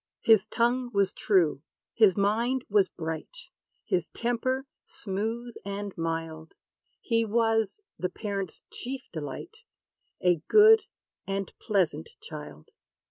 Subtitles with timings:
[0.23, 1.61] His tongue was true,
[1.93, 3.49] his mind was bright;
[3.85, 6.55] His temper smooth and mild:
[7.01, 9.57] He was the parent's chief delight
[10.19, 10.85] A good
[11.27, 12.69] and pleasant child.